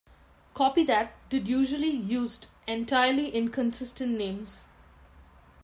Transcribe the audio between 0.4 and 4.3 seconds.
Copy that did usually used entirely inconsistent